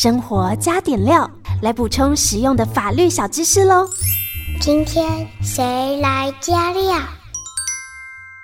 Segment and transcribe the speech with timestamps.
[0.00, 1.28] 生活加点料，
[1.60, 3.84] 来补充实用的法律小知识喽。
[4.60, 7.00] 今天谁来加料？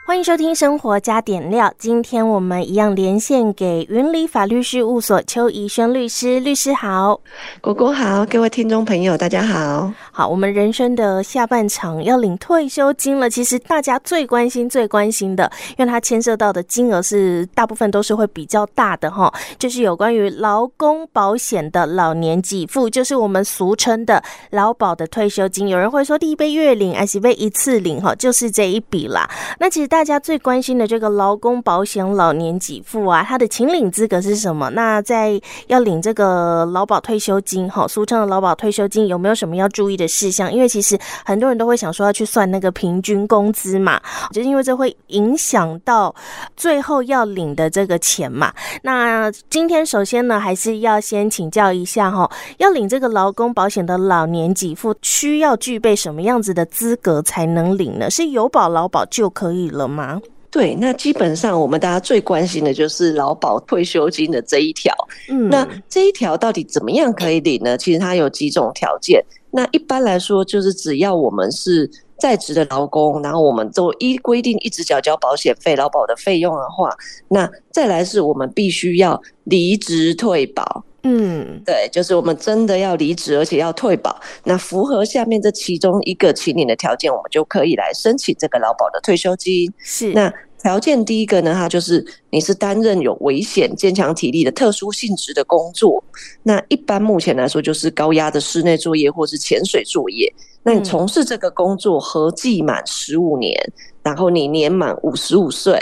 [0.06, 7.18] 欢迎收听《生活加点料》，今天我们一样连线给云里法律事务所邱怡轩律师，律师好，
[7.62, 9.90] 果果好，各位听众朋友大家好。
[10.12, 25.66] 好，我们人生的下半场要领退休金了，其实大家最关心、最关心的，因为它牵涉到的金额是大部分都是会比较大的哈，就是有关于劳工保险的老年给付，就是我们俗称的劳保的退休金。
[25.68, 29.26] 有人会说，第一杯月领还是被一次领哈，就是这一笔啦。
[29.58, 29.88] 那其实。
[29.94, 34.68] 大家最关心的这个劳工保险老年给付啊，它的请领资格是什么？
[34.70, 40.52] 那在要领这个劳保退休金，哈，俗称的劳保退休金，有没有什么要注意的事项？
[40.52, 44.00] 因为其实很多人都会想说要去算那个平均工资嘛，
[44.32, 46.12] 就是因为这会影响到
[46.56, 48.52] 最后要领的这个钱嘛。
[48.82, 58.10] 那今天首先呢，还是要先请教一下哈，要领这个劳工保险的老年给付，需要具备什么样子的资格才能领呢？
[58.10, 60.20] 是有保劳保就可以了吗？
[60.50, 64.94] 对，那基本上我们大家最关心的就是劳保退休金的这一条。
[65.28, 67.76] 嗯，那这一条到底怎么样可以领呢？
[67.76, 69.20] 其实它有几种条件。
[69.50, 76.88] 那一般来说，就是只要我们是在职的劳工，然后我们都依规定一直缴交保险费、劳保的费用的话，
[77.28, 80.84] 那再来是我们必须要离职退保。
[81.06, 89.70] 嗯，对，就是我们真的要离职，而且要退保，那符合下面这其中一个请领的条件，我们就可以来申请这个劳保的退休金。
[89.78, 90.32] 是，那
[90.62, 96.02] 条件第一个呢，它就是你是担任有危险、坚强体力的特殊性质的工作。
[96.42, 100.32] 那一般目前来说，就是高压的室内作业或是潜水作业。
[100.62, 103.54] 那你从事这个工作合计满十五年，
[104.02, 105.78] 然后你年满五十五岁。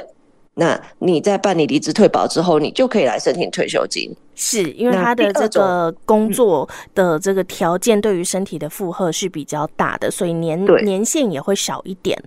[0.55, 4.12] 那你在办理离职退保之后，你就可以来申请退休金。
[4.34, 12.20] 是因为他的这个工作的这个条件对于身体的负荷是比较大的，所以年年限也会少一点。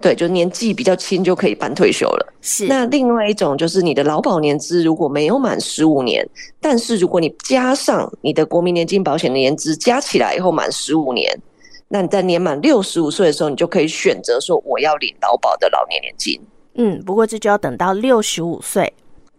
[0.00, 2.34] 对，就年纪比较轻就可以办退休了。
[2.40, 2.66] 是。
[2.66, 6.28] 那另外一种就是你的劳保年资如果没有满十五年，
[6.60, 11.40] 但是如果你加上你的国民年金保险的年资加起来以后满十五年，
[11.86, 16.40] 那你在年满六十五岁的时候，你就可以选择说我要领劳保的老年年金。
[16.74, 18.92] 嗯，不过这就要等到六十五岁。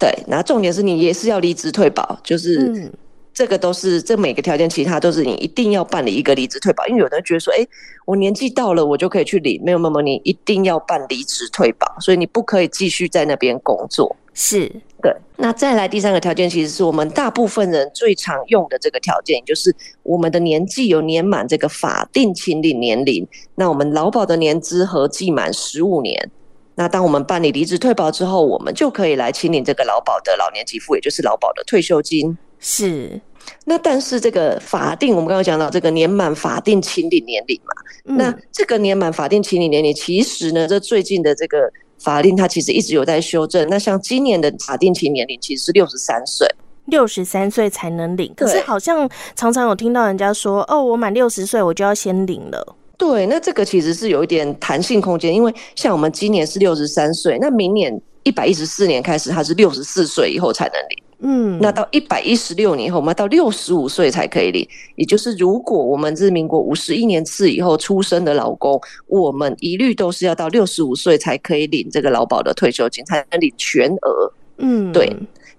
[0.04, 2.92] 对，那重点是你也是要离职退保，就是
[3.34, 6.86] 这个都是、嗯、这每个条件，其他都是你一定要办理一个离职退保。
[6.88, 7.66] 因为有的人觉得说，哎，
[8.06, 14.14] 我年纪到了，我就可以去领，没有，没有，你一定要办离职退保，所以你不可以继续在那边工作。
[14.34, 14.70] 是，
[15.02, 15.16] 对。
[15.38, 23.26] 那再来第三个条件，其实是我们大部分人最常用的这个条件，就是我们的年纪有年满这个法定请领年龄，
[23.56, 26.30] 那我们劳保的年资合计满十五年。
[26.76, 32.38] 那当我们办理离职退保之后，我们就可以来清领这个劳保的老年给付，也就是劳保的退休金。
[32.60, 33.22] 是。
[33.66, 37.74] 那但是这个法定，我们刚刚讲到这个年满法定请领年龄嘛，
[38.06, 41.70] 嗯、那这个年满法定请领年龄，其实呢，这最近的这个
[42.00, 43.68] 法令它其实一直有在修正。
[43.70, 46.48] 那像今年的法定请年龄其实是六十三岁，
[46.86, 48.34] 六十三岁才能领。
[48.34, 52.76] 可是好像常常有听到人家说，哦，我满六十岁我就要先领了。
[53.06, 61.04] 对，那这个其实是有一点弹性空间，因为像我们今年是六十三岁，那明年一百一十四年开始，他是六十四岁以后才能领。
[61.20, 64.66] 嗯，那到一百一十六年以后，我们要到六十五岁才可以领。
[64.96, 74.32] 也就是，如果我们是民国五十一年次以后出生的老公，我们一律都是要到六十五岁才可以领这个劳保的退休金，才能领全额。
[74.60, 75.14] 嗯，对。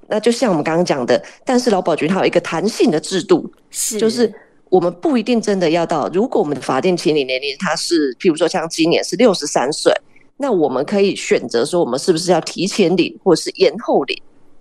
[0.09, 4.33] 那就像我们刚刚讲的，但是劳保局它有一个弹性的制度，是就是。
[4.75, 9.95] 我们不一定真的要到，如果我们的法定请领年龄它是，譬如说像今年是六十三岁，
[10.37, 14.21] 那我们可以选择说，我们是不是要提前领，或者是延后领？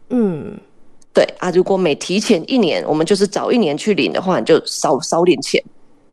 [0.09, 0.56] 嗯，
[1.16, 5.59] 对啊，如果每提前一年，我们就是早一年去领的话，你就少少领钱，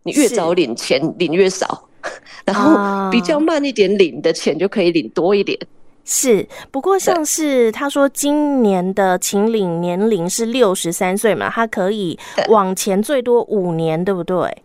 [0.05, 1.87] 你越早领钱领越少，
[2.47, 5.59] 然后比较慢一点领的钱就可以领多一点。
[6.05, 12.19] 是，不过像是他说今年的秦岭年龄是六十三岁嘛，他可以
[12.49, 14.63] 往前最多五年，对不对？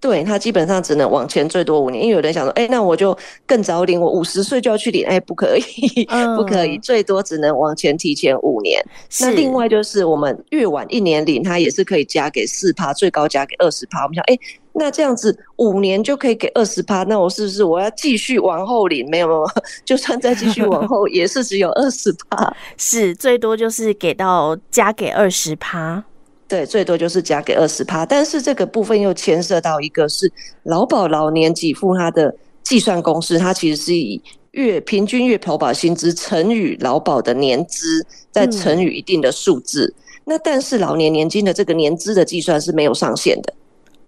[0.00, 3.16] 对，他基本上只能往前最多五年，因为有人想说，哎、欸，那我就
[3.46, 6.06] 更早领，我五十岁就要去领，哎、欸，不可以，
[6.36, 8.80] 不可以，最多只能往前提前五年。
[9.20, 14.02] 那另外就是我们越晚一年领，它也是可以加给四趴，最高加给二十趴。
[14.02, 14.40] 我们想，哎、欸。
[14.80, 19.10] 那这样子五年就可以给二十趴，那我是不是我要继续往后领？
[19.10, 19.44] 没有没有，
[19.84, 26.04] 就算再继续往后，也是只有二十趴， 是最多就是给到加给二十趴，
[26.48, 28.04] 对，最多就是加给二十趴。
[28.06, 30.32] 但是这个部分又牵涉到一个是
[30.64, 34.20] 劳保老年给付它的计算公式，它其实是以
[34.52, 39.94] 月平均月投保薪资乘以劳保的年资，再乘以一定的数字。
[39.96, 43.54] 嗯那但是老年年金的这个年资的计算是没有上限的。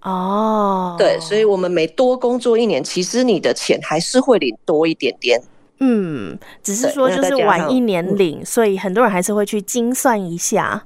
[0.02, 5.40] 哦，对，所以我们每多工作一年，其实你的钱还是会领多一点点。
[5.78, 10.84] 嗯，只是说就是晚一年领，所以很多人还是会去精算一下。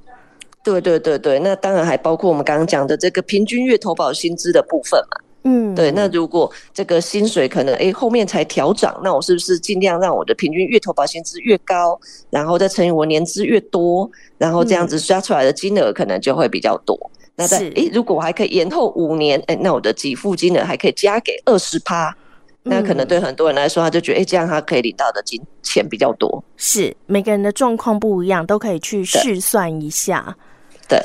[0.64, 5.20] 对对对对，那当然还包括我们刚刚讲的这个平均月投保薪资的部分嘛。
[5.46, 12.00] 嗯，对，那如果这个薪水可能哎后面才调涨，那我是不是尽量让我的平均月投保薪资越高，
[12.30, 16.98] 然后再乘以我年资越多，然后这样子刷出来的金额可能就会比较多。
[17.36, 22.16] 那在诶，如果我还可以延后五年，诶，那我的给付金额还可以加给二十趴，
[22.62, 26.42] 那可能对很多人来说，他就觉得诶，这样他可以领到的金钱比较多。
[26.56, 30.34] 是每个人的状况不一样，都可以去试算一下。
[30.88, 30.98] 对。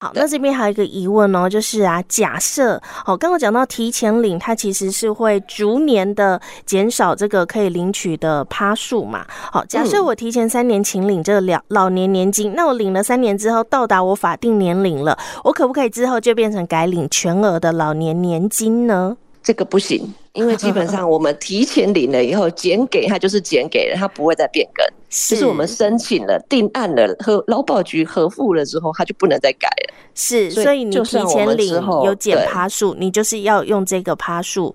[0.00, 9.24] 好，那这边还有一个疑问哦，就是啊，假设好，刚刚讲到提前领，它其实是会逐年的减少这个可以领取的趴数嘛。
[9.28, 19.16] 好，假设我提前三年请领这个老老年年金，那我领了三年之后到达我法定年龄了，我可不可以之后就变成改领全额的老年年金呢？
[19.42, 20.12] 这个不行。
[20.34, 24.84] 因为基本上我们提前领了以后，减给他就是减给了，他不会再变更。
[25.16, 29.94] 是，就是我们申请了、定案了和劳保局核付了之后，他就不能再改了。
[30.12, 31.72] 是，所以你提前领
[32.02, 34.74] 有减趴数，你就是要用这个趴数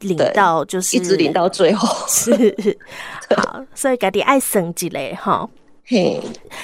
[0.00, 1.88] 领到，就是一直领到最后。
[2.06, 2.76] 是，
[3.34, 5.48] 好，所以改点爱省积累哈。
[5.86, 6.20] 嘿，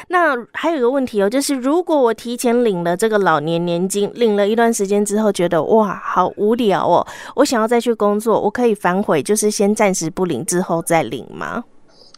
[0.08, 11.64] 那还有一个问题哦，就是如果我提前领了这个老年年金，领了一段时间之后，觉得哇，好无聊哦，我想要再去工作，我可以反悔，就是先暂时不领，之后再领吗？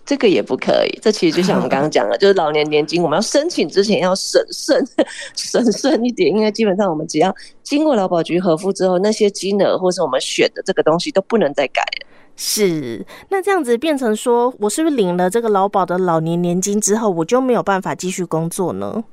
[0.09, 4.83] 这个也不可以，这其实就像我们刚刚讲的， 就是老年年金，我们要申请之前要审慎、
[5.37, 7.31] 审慎一点，因为基本上我们只要
[7.63, 12.07] 经过劳保局核付之后，那些金额或是我们选的这个东西都不能再改了。
[12.37, 19.05] 是，那这样子变成说，我是不是领了这个劳保的老年年金之后，我就没有办法继续工作呢？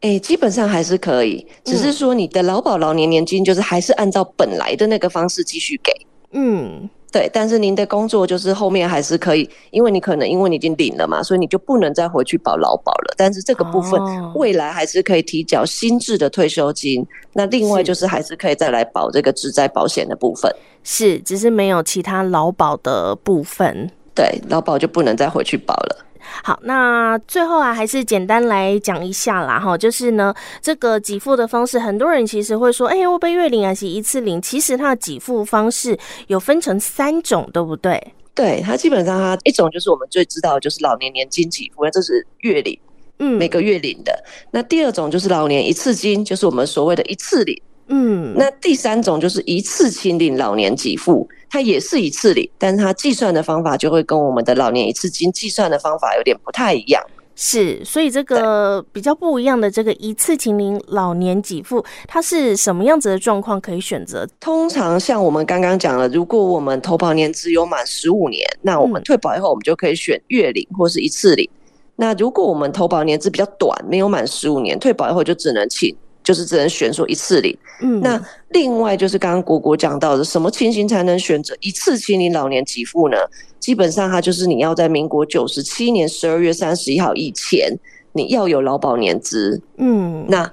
[0.00, 5.90] 哎、欸，基本上还是可以，只是说你的劳保老年年金就是还是按照本来的那个方式继续给。
[6.32, 6.90] 嗯。
[7.12, 13.14] 对，但是您的工作就是后面还是可以，因为你可能因为你已经领了嘛，所以你就不能再回去保劳保了。
[13.18, 14.00] 但是这个部分
[14.34, 17.06] 未来还是可以提缴新制的退休金。
[17.34, 20.50] 那另外就是还是可以再来保这个职灾保险的部分。
[20.82, 23.90] 是，只是没有其他劳保的部分。
[24.14, 26.04] 对，劳保就不能再回去保了。
[26.42, 34.40] 好，那最后啊，还是简单来讲一下啦，哈，就是呢，这个给付的方式，很多人其实会说，哎、欸，我被月领还是一次领？
[34.40, 35.98] 其实它的给付方式
[36.28, 38.14] 有分成三种，对不对？
[38.34, 42.78] 对，它基本上它一种就是我们最知道的就是老年年金给付，那这是月领，
[43.18, 44.24] 嗯，每个月领的。
[44.50, 47.60] 那第二种就是老年一次金，就是我们所谓的一次领。
[47.88, 57.02] 嗯，那第三种就是一次清领老年给付，它也是一次领，但是它计算的方法就会跟我们的老年一次金计算的方法有点不太一样。
[57.34, 64.26] 是，所以这个比较不一样的这个一次清零老年给付，它是什么样子的状况可以选择？
[64.38, 71.48] 通常像我们刚刚讲了，如果我们投保年资有满十五年，那我们退保以后，我们就可以选月领或是一次领。
[71.96, 75.94] 那如果我们投保年资比较短，没有满十五年，退保以后就只能请。
[76.22, 78.20] 就是只能选说一次领，嗯，那
[78.50, 83.16] 另外就是刚刚果果讲到的，什么情形才能选择一次清领老年给付呢？
[83.58, 87.76] 基本上它就是你要在民国九十七年十二月三十一号以前，
[88.12, 90.50] 你要有劳保年资，嗯，那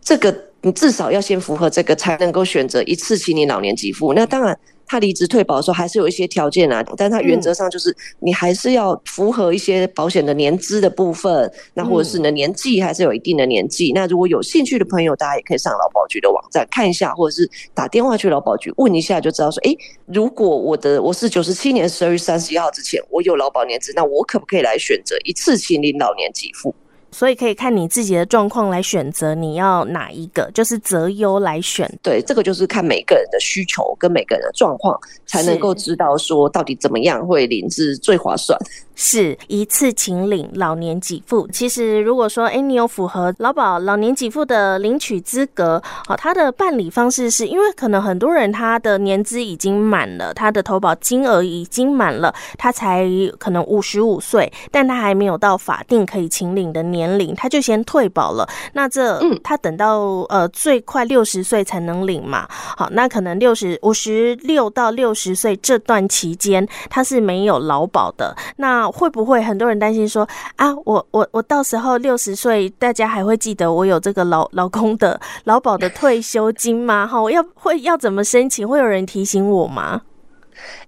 [0.00, 0.32] 这个
[0.62, 4.14] 你至少要先符合这个，才能够选择一次性领老年给付。
[4.14, 4.58] 那当然。
[4.84, 13.92] 他离职退保的时候还是有一些条件啊，但他原则上就是你还是要符合一些保险的年资的部分，那或者是你的年纪还是有一定的年纪。
[13.94, 26.74] 那如果有兴趣的朋友，大家也可以上劳保局的网站看一下，或者是打电话去劳保局问一下，就知道说，诶，如果我的我是九十七年十二月三十一号之前我有劳保年资，那我可不可以来选择一次性领老年给付？
[27.12, 31.88] 所以可以看你自己的状况来选择你要哪一个，就是择优来选。
[32.02, 38.58] 对，这个就是看每个人的需求跟每个人的状况，才能够知道说到底怎么样会领是最划算。
[39.02, 41.46] 是一次请领老年给付。
[41.48, 53.06] 其实如果说，哎，你有符合劳保老年给付的领取资格，好，他的办理方式是因为可能很多人他的年资已经满了，他的投保金额已经满了，他才
[53.38, 57.02] 可能五十五岁，但他还没有到法定可以请领的年。
[57.02, 62.46] 年龄他就先退保了，那这他等到呃最快六十岁才能领嘛？
[62.48, 77.06] 好，那可能六十五十六到六十岁这段期间他是没有劳保的，那会不会很多人担心说啊，我我我到时候六十岁，大家还会记得我有这个老 老公的劳保的退休金吗？
[77.10, 78.68] 哈，我要会要怎么申请？
[78.68, 80.02] 会有人提醒我吗？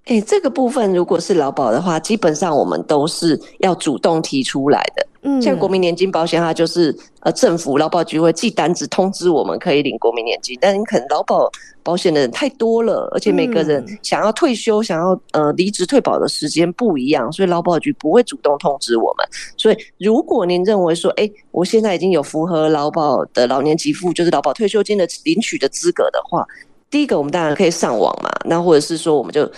[0.05, 5.07] 诶、这个部分如果是劳保的话，基本上我们都是要主动提出来的。
[5.41, 11.51] 像国民年金保险，它就是呃政府劳保局会寄单子通知我们可以领国民年金，但你可能劳保
[11.83, 19.27] 保险的人太多了，而且每个人想要退休、想要呃离职退保的时间不一样，所以劳保局不会主动通知我们。
[19.57, 26.47] 所以如果您认为说，哎，我现在已经有符合劳保的老年给付，就是劳保退休金的领取的资格的话，
[26.91, 29.51] 第一个我们当然可以上网嘛，那或者是说我们就。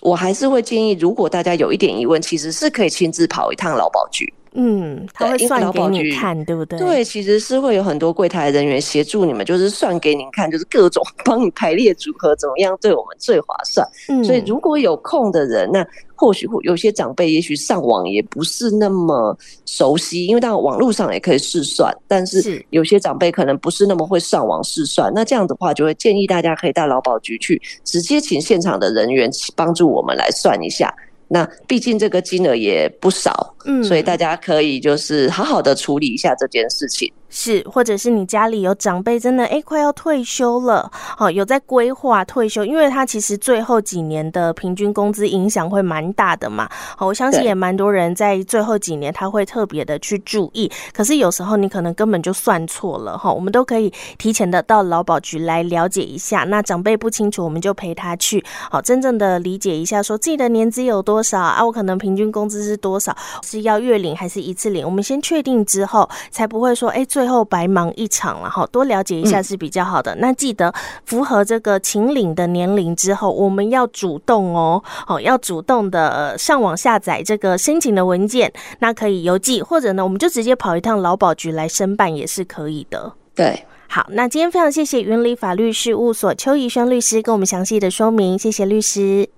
[0.00, 4.32] 我还是会建议，如果大家有一点疑问，其实是可以亲自跑一趟劳保局。
[4.54, 6.78] 嗯，他会算给你看，对不对？
[6.78, 13.86] 对，其实是会有很多柜台人员协助你们，就是算给您看，就是各种 帮你排列组合，怎么样对我们最划算。
[14.08, 19.36] 嗯，所以如果有空的人，那或许有些长辈也许上网也不是那么
[19.66, 25.12] 熟悉，因为当然网络上也可以试算，但是有些长辈可能不是那么会上网试算。
[25.14, 30.92] 那这样的话，就会建议大家可以到劳保局去，直接请现场的人员帮助我们来算一下。
[31.28, 37.12] 那毕竟这个金额也不少，嗯，所以大家可以就是好好的处理一下这件事情。
[37.30, 46.66] 是，或者是你家里有长辈，真的哎，快要退休了，好，有在规划退休，因为他其实最后几年的平均工资影响会蛮大的嘛。
[46.96, 50.70] 好，我相信也蛮多人在最后几年他会特别的去注意。
[50.92, 56.44] 可是有时候你可能根本就算错了哈，我们都可以提前的到劳保局来了解一下。
[56.44, 61.62] 那长辈不清楚，我们就陪他去，好，真正的理解一下，说自己的年资有多少啊？
[61.62, 63.14] 我可能平均工资是多少？
[63.42, 64.82] 是要月领还是一次领？
[64.82, 67.04] 我们先确定之后，才不会说哎。
[67.18, 70.14] 最后白忙一场了哈，多了解一下是比较好的。
[70.14, 70.72] 嗯、那记得
[71.04, 83.12] 符合这个秦岭的年龄之后，我们要主动哦，哦，要主动的上网下载这个申请的文件，那可以邮寄，或者呢，我们就直接跑一趟劳保局来申办也是可以的。
[83.34, 89.28] 对，好，那今天非常谢谢云里法律事务所邱怡轩律师跟我们详细的说明，谢谢律师，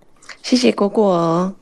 [0.42, 1.54] 谢谢果果。